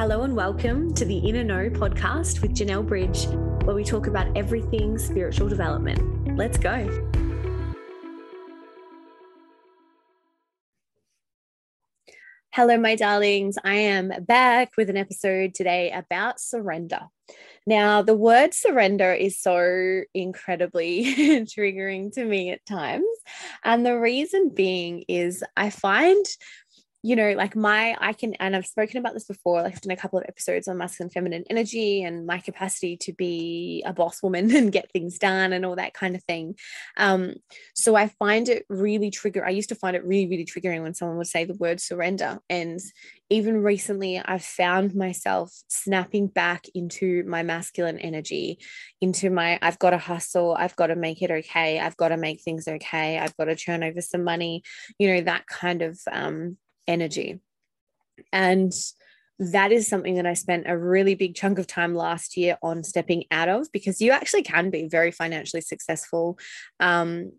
[0.00, 3.26] Hello and welcome to the Inner Know podcast with Janelle Bridge,
[3.66, 6.38] where we talk about everything spiritual development.
[6.38, 6.88] Let's go.
[12.52, 13.58] Hello, my darlings.
[13.62, 17.00] I am back with an episode today about surrender.
[17.66, 21.04] Now, the word surrender is so incredibly
[21.44, 23.04] triggering to me at times.
[23.64, 26.24] And the reason being is I find
[27.02, 29.92] you know, like my, I can, and I've spoken about this before, like I've done
[29.92, 34.22] a couple of episodes on masculine feminine energy and my capacity to be a boss
[34.22, 36.56] woman and get things done and all that kind of thing.
[36.98, 37.34] Um,
[37.74, 39.46] so I find it really trigger.
[39.46, 42.38] I used to find it really, really triggering when someone would say the word surrender.
[42.50, 42.78] And
[43.30, 48.58] even recently, I've found myself snapping back into my masculine energy,
[49.00, 52.18] into my, I've got to hustle, I've got to make it okay, I've got to
[52.18, 54.64] make things okay, I've got to turn over some money,
[54.98, 56.58] you know, that kind of, um,
[56.90, 57.40] energy.
[58.32, 58.72] And
[59.38, 62.84] that is something that I spent a really big chunk of time last year on
[62.84, 66.38] stepping out of because you actually can be very financially successful
[66.78, 67.32] um,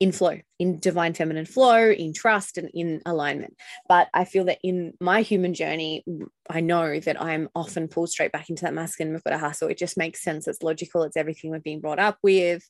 [0.00, 3.56] in flow, in divine feminine flow, in trust, and in alignment.
[3.88, 6.04] But I feel that in my human journey,
[6.50, 9.14] I know that I'm often pulled straight back into that masculine.
[9.14, 9.68] We've got to hustle.
[9.68, 10.48] It just makes sense.
[10.48, 11.04] It's logical.
[11.04, 12.62] It's everything we've been brought up with.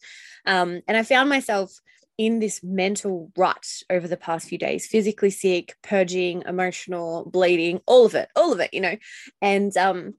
[0.46, 1.72] Um, and I found myself
[2.18, 8.06] in this mental rut over the past few days physically sick purging emotional bleeding all
[8.06, 8.96] of it all of it you know?
[9.42, 10.14] And um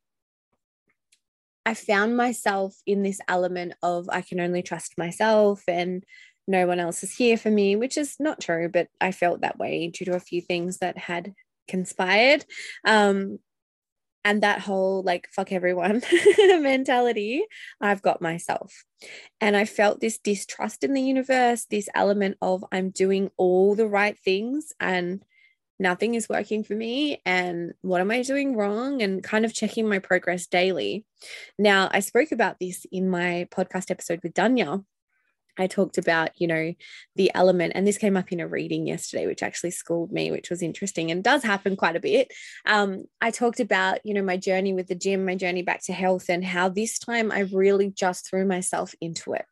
[1.66, 6.04] i found myself in this element of i can only trust myself and
[6.48, 9.58] no one else is here for me which is not true but i felt that
[9.58, 11.34] way due to a few things that had
[11.68, 12.46] conspired.
[12.86, 13.40] Um
[14.28, 16.02] and that whole like fuck everyone
[16.38, 17.46] mentality
[17.80, 18.84] i've got myself.
[19.40, 23.88] And i felt this distrust in the universe this element of i'm doing all the
[23.88, 25.24] right things and
[25.80, 29.02] nothing is working for me and what am i doing wrong?
[29.02, 31.06] And kind of checking my progress daily.
[31.58, 34.84] Now i spoke about this in my podcast episode with danya
[35.58, 36.74] I talked about, you know,
[37.16, 40.50] the element, and this came up in a reading yesterday, which actually schooled me, which
[40.50, 42.32] was interesting and does happen quite a bit.
[42.66, 45.94] Um, I talked about, you know, my journey with the gym, my journey back to
[45.94, 49.46] health, and how this time I really just threw myself into it.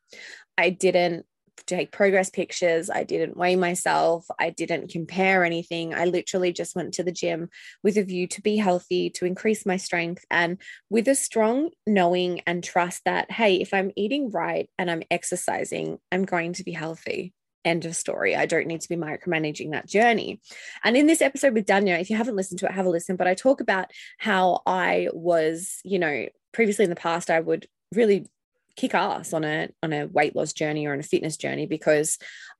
[0.58, 1.26] I didn't
[1.64, 2.90] take progress pictures.
[2.90, 4.26] I didn't weigh myself.
[4.40, 5.94] I didn't compare anything.
[5.94, 7.50] I literally just went to the gym
[7.84, 10.58] with a view to be healthy, to increase my strength, and
[10.90, 16.00] with a strong knowing and trust that, hey, if I'm eating right and I'm exercising,
[16.12, 17.34] I'm going to be healthy.
[17.64, 18.36] End of story.
[18.36, 20.40] I don't need to be micromanaging that journey.
[20.84, 23.16] And in this episode with Danya, if you haven't listened to it, have a listen.
[23.16, 23.90] But I talk about
[24.20, 28.28] how I was, you know, previously in the past, I would really
[28.76, 32.18] kick ass on a on a weight loss journey or on a fitness journey because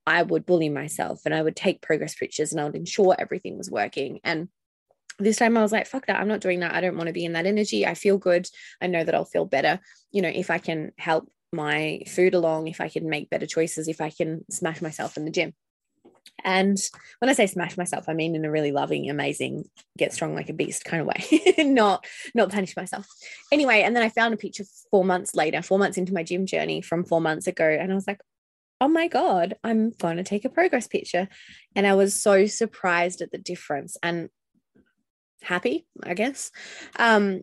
[0.08, 3.58] I would bully myself and I would take progress pictures and I would ensure everything
[3.58, 4.50] was working and
[5.18, 6.20] this time I was like, fuck that.
[6.20, 6.74] I'm not doing that.
[6.74, 7.88] I don't want to be in that energy.
[7.88, 8.50] I feel good.
[8.82, 9.80] I know that I'll feel better,
[10.12, 13.88] you know, if I can help my food along, if I can make better choices,
[13.88, 15.54] if I can smash myself in the gym.
[16.44, 16.78] And
[17.20, 19.66] when I say smash myself, I mean in a really loving, amazing,
[19.98, 23.08] get strong like a beast kind of way, not not punish myself.
[23.52, 26.46] Anyway, and then I found a picture four months later, four months into my gym
[26.46, 28.22] journey from four months ago, and I was like,
[28.82, 31.28] oh my god, I'm going to take a progress picture,
[31.76, 34.30] and I was so surprised at the difference and
[35.42, 36.52] happy, I guess.
[36.98, 37.42] Um,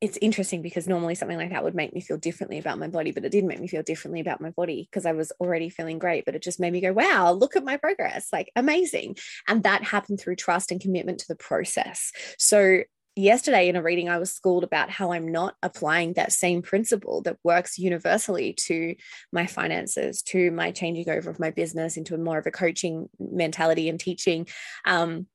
[0.00, 3.12] it's interesting because normally something like that would make me feel differently about my body,
[3.12, 5.98] but it did make me feel differently about my body because I was already feeling
[5.98, 6.26] great.
[6.26, 9.16] But it just made me go, wow, look at my progress, like amazing.
[9.48, 12.12] And that happened through trust and commitment to the process.
[12.38, 12.82] So,
[13.18, 17.22] yesterday in a reading, I was schooled about how I'm not applying that same principle
[17.22, 18.94] that works universally to
[19.32, 23.88] my finances, to my changing over of my business into more of a coaching mentality
[23.88, 24.46] and teaching.
[24.84, 25.28] Um,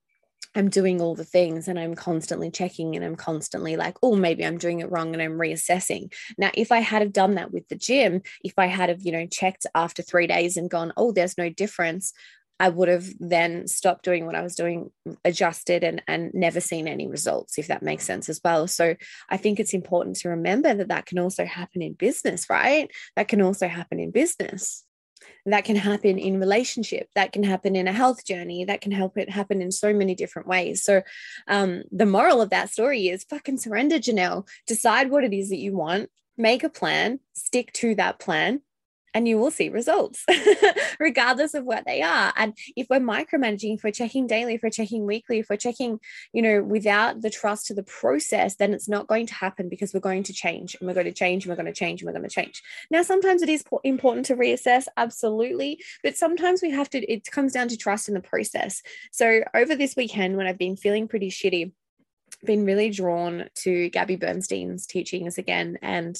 [0.55, 4.45] I'm doing all the things and I'm constantly checking and I'm constantly like, oh, maybe
[4.45, 6.13] I'm doing it wrong and I'm reassessing.
[6.37, 9.11] Now, if I had have done that with the gym, if I had have, you
[9.11, 12.13] know, checked after three days and gone, oh, there's no difference,
[12.59, 14.91] I would have then stopped doing what I was doing,
[15.25, 18.67] adjusted and and never seen any results, if that makes sense as well.
[18.67, 18.95] So
[19.29, 22.91] I think it's important to remember that that can also happen in business, right?
[23.15, 24.83] That can also happen in business
[25.45, 29.17] that can happen in relationship that can happen in a health journey that can help
[29.17, 30.83] it happen in so many different ways.
[30.83, 31.01] So
[31.47, 34.47] um, the moral of that story is fucking surrender janelle.
[34.67, 36.09] Decide what it is that you want.
[36.37, 37.19] Make a plan.
[37.33, 38.61] Stick to that plan
[39.13, 40.25] and you will see results
[40.99, 44.69] regardless of what they are and if we're micromanaging if we're checking daily if we're
[44.69, 45.99] checking weekly if we're checking
[46.33, 49.93] you know without the trust to the process then it's not going to happen because
[49.93, 52.07] we're going to change and we're going to change and we're going to change and
[52.07, 56.71] we're going to change now sometimes it is important to reassess absolutely but sometimes we
[56.71, 58.81] have to it comes down to trust in the process
[59.11, 61.71] so over this weekend when i've been feeling pretty shitty
[62.43, 65.77] been really drawn to Gabby Bernstein's teachings again.
[65.81, 66.17] And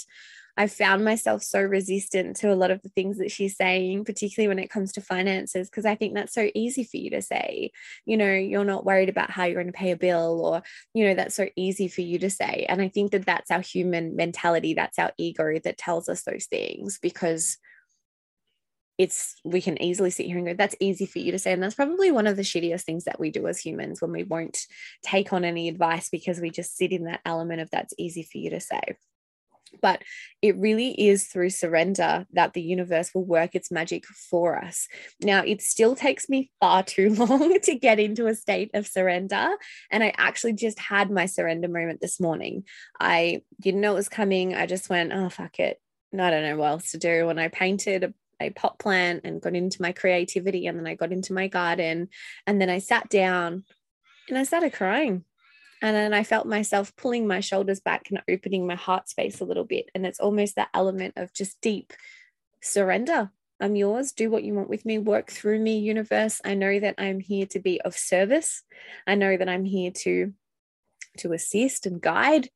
[0.57, 4.48] I found myself so resistant to a lot of the things that she's saying, particularly
[4.48, 7.71] when it comes to finances, because I think that's so easy for you to say.
[8.06, 10.63] You know, you're not worried about how you're going to pay a bill, or,
[10.94, 12.65] you know, that's so easy for you to say.
[12.68, 16.45] And I think that that's our human mentality, that's our ego that tells us those
[16.45, 17.57] things because
[18.97, 21.63] it's we can easily sit here and go that's easy for you to say and
[21.63, 24.68] that's probably one of the shittiest things that we do as humans when we won't
[25.01, 28.38] take on any advice because we just sit in that element of that's easy for
[28.38, 28.81] you to say
[29.81, 30.03] but
[30.41, 34.88] it really is through surrender that the universe will work its magic for us.
[35.21, 39.56] Now, it still takes me far too long to get into a state of surrender.
[39.89, 42.63] And I actually just had my surrender moment this morning.
[43.00, 44.56] I didn't know it was coming.
[44.56, 45.79] I just went, oh, fuck it.
[46.13, 47.29] I don't know what else to do.
[47.29, 50.95] And I painted a a pot plant and got into my creativity and then I
[50.95, 52.09] got into my garden
[52.47, 53.63] and then I sat down
[54.27, 55.25] and I started crying.
[55.81, 59.45] And then I felt myself pulling my shoulders back and opening my heart space a
[59.45, 59.89] little bit.
[59.95, 61.94] And it's almost that element of just deep
[62.62, 63.31] surrender.
[63.60, 64.12] I'm yours.
[64.12, 64.98] Do what you want with me.
[64.98, 66.42] Work through me, universe.
[66.44, 68.63] I know that I'm here to be of service.
[69.07, 70.33] I know that I'm here to
[71.18, 72.50] to assist and guide.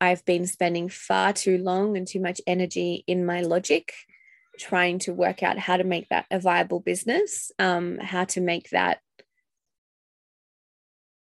[0.00, 3.94] I've been spending far too long and too much energy in my logic
[4.58, 8.70] trying to work out how to make that a viable business, um, how to make
[8.70, 9.00] that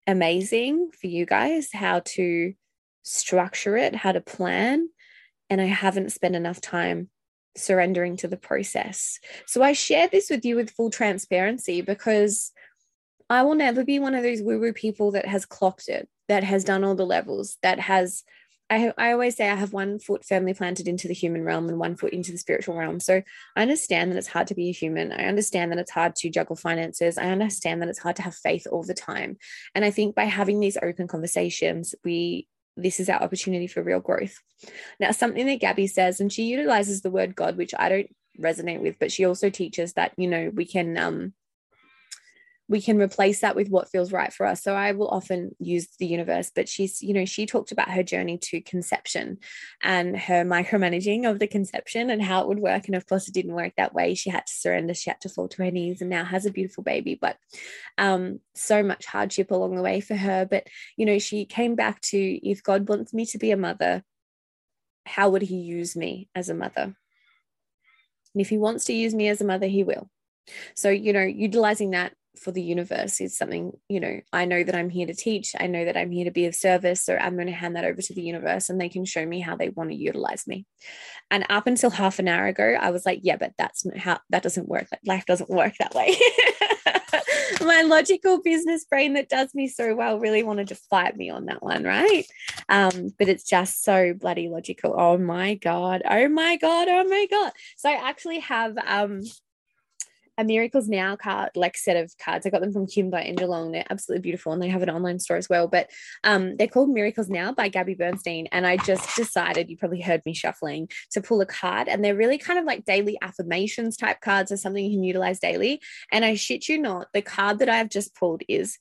[0.06, 2.54] amazing for you guys, how to
[3.02, 4.88] structure it, how to plan.
[5.48, 7.08] And I haven't spent enough time
[7.56, 9.18] surrendering to the process.
[9.46, 12.52] So I share this with you with full transparency because
[13.28, 16.44] I will never be one of those woo woo people that has clocked it, that
[16.44, 18.22] has done all the levels, that has
[18.68, 21.78] I, I always say I have one foot firmly planted into the human realm and
[21.78, 22.98] one foot into the spiritual realm.
[22.98, 23.22] So
[23.54, 25.12] I understand that it's hard to be a human.
[25.12, 27.16] I understand that it's hard to juggle finances.
[27.16, 29.36] I understand that it's hard to have faith all the time.
[29.74, 34.00] And I think by having these open conversations, we this is our opportunity for real
[34.00, 34.38] growth.
[35.00, 38.82] Now, something that Gabby says, and she utilizes the word God, which I don't resonate
[38.82, 41.32] with, but she also teaches that, you know, we can um
[42.68, 44.62] we can replace that with what feels right for us.
[44.62, 48.02] So I will often use the universe, but she's, you know, she talked about her
[48.02, 49.38] journey to conception
[49.82, 52.86] and her micromanaging of the conception and how it would work.
[52.86, 54.14] And of course, it didn't work that way.
[54.14, 56.50] She had to surrender, she had to fall to her knees and now has a
[56.50, 57.14] beautiful baby.
[57.14, 57.36] But
[57.98, 60.44] um, so much hardship along the way for her.
[60.44, 60.66] But,
[60.96, 64.02] you know, she came back to if God wants me to be a mother,
[65.04, 66.96] how would he use me as a mother?
[68.34, 70.10] And if he wants to use me as a mother, he will.
[70.74, 74.74] So, you know, utilizing that for the universe is something you know i know that
[74.74, 75.54] i'm here to teach.
[75.58, 77.84] I know that i'm here to be of service so i'm going to hand that
[77.84, 80.66] over to the universe and they can show me how they want to utilize me.
[81.30, 84.18] And up until half an hour ago i was like yeah but that's not how
[84.30, 84.86] that doesn't work.
[84.90, 86.16] Like life doesn't work that way.
[87.60, 91.46] My logical business brain that does me so well really wanted to fight me on
[91.46, 92.24] that one right?
[92.68, 94.94] Um but it's just so bloody logical.
[94.96, 96.02] Oh my god.
[96.08, 96.88] Oh my god.
[96.88, 97.52] Oh my god.
[97.76, 99.22] So i actually have um
[100.38, 102.46] a Miracles Now card, like set of cards.
[102.46, 103.72] I got them from Kimber and Geelong.
[103.72, 105.68] They're absolutely beautiful and they have an online store as well.
[105.68, 105.90] But
[106.24, 108.46] um, they're called Miracles Now by Gabby Bernstein.
[108.52, 111.88] And I just decided, you probably heard me shuffling, to pull a card.
[111.88, 115.40] And they're really kind of like daily affirmations type cards or something you can utilize
[115.40, 115.80] daily.
[116.12, 118.78] And I shit you not, the card that I've just pulled is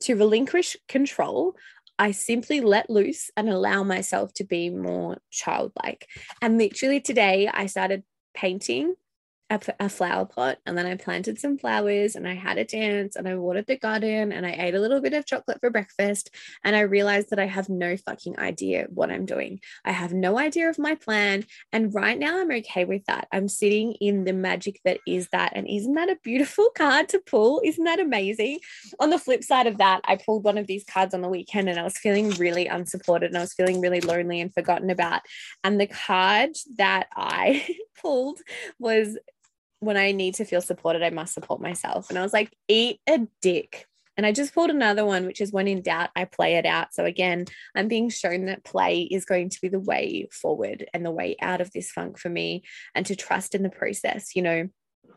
[0.00, 1.56] to relinquish control
[1.98, 6.06] I simply let loose and allow myself to be more childlike.
[6.42, 8.02] And literally today, I started
[8.34, 8.94] painting
[9.48, 13.14] a, a, flower pot and then I planted some flowers and I had a dance
[13.14, 16.30] and I watered the garden and I ate a little bit of chocolate for breakfast
[16.64, 19.60] and I realized that I have no fucking idea what I'm doing.
[19.84, 23.28] I have no idea of my plan and right now I'm okay with that.
[23.30, 27.20] I'm sitting in the magic that is that and isn't that a beautiful card to
[27.20, 27.62] pull?
[27.64, 28.58] Isn't that amazing?
[28.98, 31.68] On the flip side of that, I pulled one of these cards on the weekend
[31.68, 35.22] and I was feeling really unsupported and I was feeling really lonely and forgotten about
[35.62, 37.64] and the card that I
[38.02, 38.40] pulled
[38.78, 39.16] was
[39.86, 42.10] when I need to feel supported, I must support myself.
[42.10, 43.86] And I was like, eat a dick.
[44.16, 46.94] And I just pulled another one, which is when in doubt, I play it out.
[46.94, 51.04] So again, I'm being shown that play is going to be the way forward and
[51.04, 52.64] the way out of this funk for me
[52.94, 54.34] and to trust in the process.
[54.34, 54.68] You know,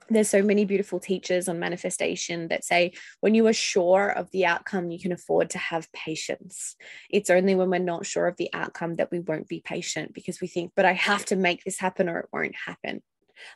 [0.09, 4.45] there's so many beautiful teachers on manifestation that say when you are sure of the
[4.45, 6.75] outcome, you can afford to have patience.
[7.09, 10.41] It's only when we're not sure of the outcome that we won't be patient because
[10.41, 13.01] we think, but I have to make this happen or it won't happen.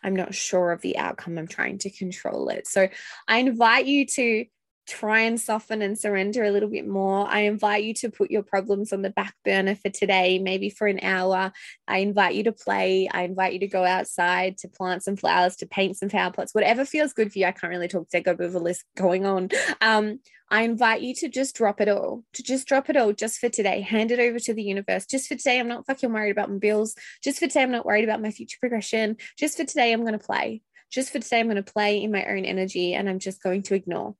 [0.04, 1.38] I'm not sure of the outcome.
[1.38, 2.68] I'm trying to control it.
[2.68, 2.88] So
[3.28, 4.46] I invite you to
[4.88, 7.28] try and soften and surrender a little bit more.
[7.28, 10.88] I invite you to put your problems on the back burner for today, maybe for
[10.88, 11.52] an hour.
[11.88, 13.08] I invite you to play.
[13.12, 16.54] I invite you to go outside, to plant some flowers, to paint some flower pots,
[16.54, 17.46] whatever feels good for you.
[17.46, 19.50] I can't really talk got a bit of a list going on.
[19.82, 23.40] Um, I invite you to just drop it all, to just drop it all just
[23.40, 23.82] for today.
[23.82, 25.06] Hand it over to the universe.
[25.06, 26.96] Just for today, I'm not fucking worried about my bills.
[27.24, 29.18] Just for today, I'm not worried about my future progression.
[29.38, 30.62] Just for today, I'm going to play.
[30.92, 33.64] Just for today, I'm going to play in my own energy and I'm just going
[33.64, 34.16] to ignore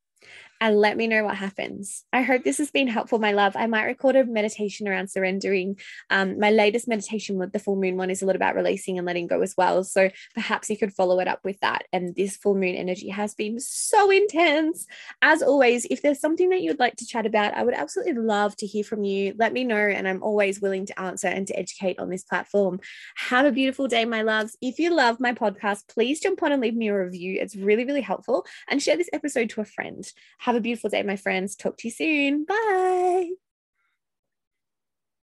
[0.64, 2.06] and let me know what happens.
[2.14, 3.54] I hope this has been helpful, my love.
[3.58, 5.78] I might record a meditation around surrendering.
[6.10, 9.06] Um, my latest meditation with the full moon one is a lot about releasing and
[9.06, 9.84] letting go as well.
[9.84, 11.84] So perhaps you could follow it up with that.
[11.92, 14.88] And this full moon energy has been so intense.
[15.22, 18.56] As always, if there's something that you'd like to chat about, I would absolutely love
[18.56, 19.36] to hear from you.
[19.38, 19.76] Let me know.
[19.76, 22.80] And I'm always willing to answer and to educate on this platform.
[23.18, 24.56] Have a beautiful day, my loves.
[24.62, 27.38] If you love my podcast, please jump on and leave me a review.
[27.42, 28.46] It's really, really helpful.
[28.70, 30.10] And share this episode to a friend.
[30.54, 31.56] Have a beautiful day, my friends.
[31.56, 32.46] Talk to you soon.
[32.46, 33.32] Bye.